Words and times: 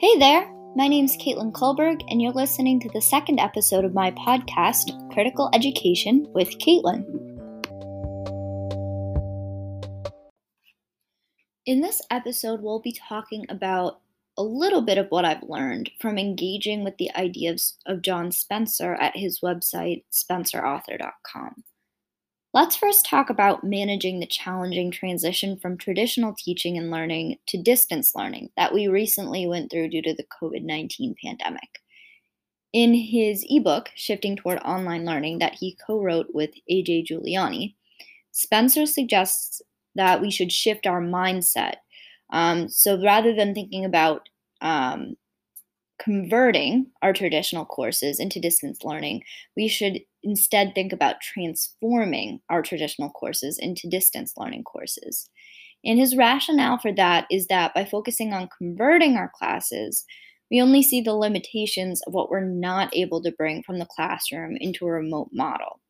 Hey 0.00 0.16
there, 0.16 0.50
my 0.76 0.88
name's 0.88 1.14
Caitlin 1.18 1.52
Kulberg, 1.52 2.00
and 2.08 2.22
you're 2.22 2.32
listening 2.32 2.80
to 2.80 2.88
the 2.88 3.02
second 3.02 3.38
episode 3.38 3.84
of 3.84 3.92
my 3.92 4.12
podcast, 4.12 5.12
Critical 5.12 5.50
Education 5.52 6.26
with 6.30 6.48
Caitlin. 6.56 7.04
In 11.66 11.82
this 11.82 12.00
episode, 12.10 12.62
we'll 12.62 12.80
be 12.80 12.96
talking 12.98 13.44
about 13.50 14.00
a 14.38 14.42
little 14.42 14.80
bit 14.80 14.96
of 14.96 15.08
what 15.10 15.26
I've 15.26 15.42
learned 15.42 15.90
from 16.00 16.16
engaging 16.16 16.82
with 16.82 16.96
the 16.96 17.14
ideas 17.14 17.76
of 17.84 18.00
John 18.00 18.32
Spencer 18.32 18.94
at 18.94 19.18
his 19.18 19.40
website, 19.40 20.04
spencerauthor.com. 20.10 21.62
Let's 22.52 22.74
first 22.74 23.06
talk 23.06 23.30
about 23.30 23.62
managing 23.62 24.18
the 24.18 24.26
challenging 24.26 24.90
transition 24.90 25.56
from 25.56 25.78
traditional 25.78 26.34
teaching 26.36 26.76
and 26.76 26.90
learning 26.90 27.36
to 27.46 27.62
distance 27.62 28.12
learning 28.16 28.50
that 28.56 28.74
we 28.74 28.88
recently 28.88 29.46
went 29.46 29.70
through 29.70 29.90
due 29.90 30.02
to 30.02 30.14
the 30.14 30.26
COVID 30.42 30.64
19 30.64 31.14
pandemic. 31.24 31.68
In 32.72 32.92
his 32.92 33.44
ebook, 33.48 33.90
Shifting 33.94 34.34
Toward 34.34 34.58
Online 34.64 35.04
Learning, 35.04 35.38
that 35.38 35.54
he 35.54 35.76
co 35.86 36.02
wrote 36.02 36.26
with 36.34 36.50
AJ 36.68 37.06
Juliani, 37.06 37.74
Spencer 38.32 38.84
suggests 38.84 39.62
that 39.94 40.20
we 40.20 40.30
should 40.30 40.50
shift 40.50 40.88
our 40.88 41.00
mindset. 41.00 41.74
Um, 42.32 42.68
so 42.68 43.00
rather 43.00 43.32
than 43.32 43.54
thinking 43.54 43.84
about 43.84 44.28
um, 44.60 45.16
converting 46.00 46.86
our 47.02 47.12
traditional 47.12 47.64
courses 47.64 48.18
into 48.18 48.40
distance 48.40 48.82
learning, 48.82 49.22
we 49.56 49.68
should 49.68 50.00
instead 50.22 50.74
think 50.74 50.92
about 50.92 51.20
transforming 51.20 52.40
our 52.48 52.62
traditional 52.62 53.10
courses 53.10 53.58
into 53.58 53.88
distance 53.88 54.34
learning 54.36 54.64
courses. 54.64 55.28
And 55.84 55.98
his 55.98 56.16
rationale 56.16 56.78
for 56.78 56.92
that 56.92 57.26
is 57.30 57.46
that 57.46 57.74
by 57.74 57.84
focusing 57.84 58.32
on 58.32 58.50
converting 58.56 59.16
our 59.16 59.30
classes, 59.34 60.04
we 60.50 60.60
only 60.60 60.82
see 60.82 61.00
the 61.00 61.14
limitations 61.14 62.02
of 62.02 62.12
what 62.12 62.30
we're 62.30 62.44
not 62.44 62.94
able 62.94 63.22
to 63.22 63.32
bring 63.32 63.62
from 63.62 63.78
the 63.78 63.86
classroom 63.86 64.56
into 64.56 64.86
a 64.86 64.90
remote 64.90 65.30
model. 65.32 65.80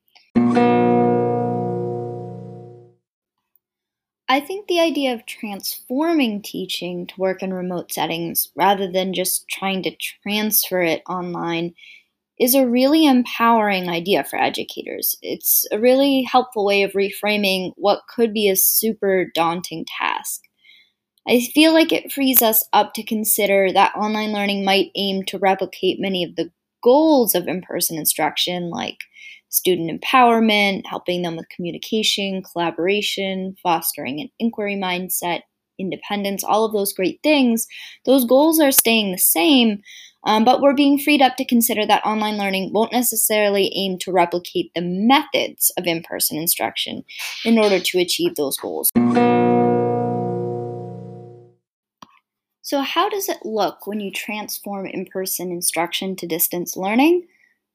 I 4.28 4.38
think 4.38 4.68
the 4.68 4.78
idea 4.78 5.12
of 5.12 5.26
transforming 5.26 6.40
teaching 6.40 7.08
to 7.08 7.14
work 7.18 7.42
in 7.42 7.52
remote 7.52 7.90
settings 7.90 8.52
rather 8.54 8.88
than 8.90 9.12
just 9.12 9.48
trying 9.48 9.82
to 9.82 9.96
transfer 10.22 10.82
it 10.82 11.02
online 11.08 11.74
is 12.40 12.54
a 12.54 12.66
really 12.66 13.06
empowering 13.06 13.88
idea 13.88 14.24
for 14.24 14.40
educators. 14.40 15.16
It's 15.22 15.66
a 15.70 15.78
really 15.78 16.22
helpful 16.22 16.64
way 16.64 16.82
of 16.82 16.92
reframing 16.92 17.72
what 17.76 18.02
could 18.08 18.32
be 18.32 18.48
a 18.48 18.56
super 18.56 19.26
daunting 19.34 19.84
task. 19.98 20.40
I 21.28 21.40
feel 21.54 21.72
like 21.72 21.92
it 21.92 22.12
frees 22.12 22.42
us 22.42 22.64
up 22.72 22.94
to 22.94 23.04
consider 23.04 23.72
that 23.72 23.94
online 23.94 24.32
learning 24.32 24.64
might 24.64 24.90
aim 24.96 25.22
to 25.24 25.38
replicate 25.38 26.00
many 26.00 26.24
of 26.24 26.36
the 26.36 26.50
goals 26.82 27.34
of 27.34 27.46
in 27.46 27.60
person 27.60 27.98
instruction, 27.98 28.70
like 28.70 28.96
student 29.50 29.90
empowerment, 30.00 30.86
helping 30.86 31.22
them 31.22 31.36
with 31.36 31.48
communication, 31.54 32.42
collaboration, 32.42 33.54
fostering 33.62 34.20
an 34.20 34.28
inquiry 34.38 34.76
mindset, 34.76 35.42
independence, 35.78 36.42
all 36.42 36.64
of 36.64 36.72
those 36.72 36.92
great 36.92 37.20
things, 37.22 37.66
those 38.06 38.24
goals 38.24 38.60
are 38.60 38.72
staying 38.72 39.12
the 39.12 39.18
same. 39.18 39.80
Um, 40.24 40.44
but 40.44 40.60
we're 40.60 40.74
being 40.74 40.98
freed 40.98 41.22
up 41.22 41.36
to 41.36 41.44
consider 41.44 41.86
that 41.86 42.04
online 42.04 42.36
learning 42.36 42.72
won't 42.72 42.92
necessarily 42.92 43.72
aim 43.74 43.98
to 44.00 44.12
replicate 44.12 44.70
the 44.74 44.82
methods 44.82 45.72
of 45.78 45.86
in 45.86 46.02
person 46.02 46.36
instruction 46.36 47.04
in 47.44 47.58
order 47.58 47.80
to 47.80 47.98
achieve 47.98 48.36
those 48.36 48.56
goals. 48.56 48.90
So, 52.62 52.82
how 52.82 53.08
does 53.08 53.28
it 53.28 53.38
look 53.44 53.86
when 53.86 53.98
you 53.98 54.12
transform 54.12 54.86
in 54.86 55.06
person 55.06 55.50
instruction 55.50 56.14
to 56.16 56.26
distance 56.26 56.76
learning? 56.76 57.26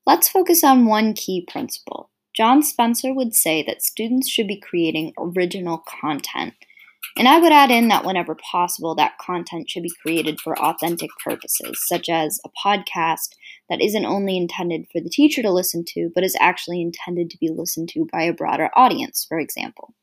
Let's 0.05 0.29
focus 0.29 0.63
on 0.63 0.85
one 0.85 1.13
key 1.13 1.45
principle. 1.51 2.11
John 2.35 2.61
Spencer 2.61 3.13
would 3.13 3.33
say 3.33 3.63
that 3.63 3.81
students 3.81 4.29
should 4.29 4.47
be 4.47 4.59
creating 4.59 5.13
original 5.17 5.79
content. 5.79 6.53
And 7.17 7.27
I 7.27 7.39
would 7.39 7.51
add 7.51 7.71
in 7.71 7.87
that 7.87 8.05
whenever 8.05 8.35
possible, 8.35 8.93
that 8.95 9.17
content 9.19 9.69
should 9.69 9.83
be 9.83 9.93
created 10.01 10.39
for 10.41 10.59
authentic 10.59 11.09
purposes, 11.23 11.81
such 11.87 12.09
as 12.09 12.39
a 12.43 12.49
podcast 12.65 13.29
that 13.69 13.81
isn't 13.81 14.05
only 14.05 14.37
intended 14.37 14.85
for 14.91 15.01
the 15.01 15.09
teacher 15.09 15.41
to 15.41 15.51
listen 15.51 15.83
to, 15.93 16.11
but 16.13 16.23
is 16.23 16.35
actually 16.39 16.81
intended 16.81 17.29
to 17.29 17.37
be 17.37 17.49
listened 17.49 17.89
to 17.89 18.07
by 18.11 18.23
a 18.23 18.33
broader 18.33 18.69
audience, 18.75 19.25
for 19.27 19.39
example. 19.39 19.93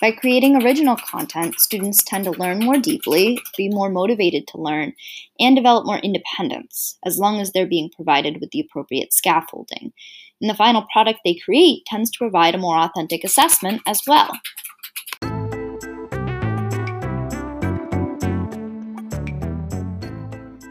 By 0.00 0.12
creating 0.12 0.62
original 0.62 0.94
content, 0.96 1.58
students 1.58 2.04
tend 2.04 2.24
to 2.24 2.30
learn 2.30 2.60
more 2.60 2.78
deeply, 2.78 3.40
be 3.56 3.68
more 3.68 3.90
motivated 3.90 4.46
to 4.48 4.62
learn, 4.62 4.92
and 5.40 5.56
develop 5.56 5.86
more 5.86 5.98
independence, 5.98 6.96
as 7.04 7.18
long 7.18 7.40
as 7.40 7.50
they're 7.50 7.66
being 7.66 7.90
provided 7.94 8.40
with 8.40 8.50
the 8.52 8.60
appropriate 8.60 9.12
scaffolding. 9.12 9.92
And 10.40 10.48
the 10.48 10.54
final 10.54 10.86
product 10.92 11.20
they 11.24 11.34
create 11.34 11.84
tends 11.86 12.12
to 12.12 12.18
provide 12.18 12.54
a 12.54 12.58
more 12.58 12.78
authentic 12.78 13.24
assessment 13.24 13.82
as 13.86 14.02
well. 14.06 14.30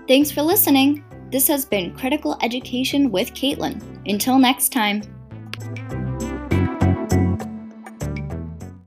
Thanks 0.07 0.31
for 0.31 0.41
listening. 0.41 1.03
This 1.31 1.49
has 1.49 1.65
been 1.65 1.93
Critical 1.93 2.37
Education 2.41 3.11
with 3.11 3.33
Caitlin. 3.33 3.83
Until 4.09 4.39
next 4.39 4.69
time. 4.71 5.01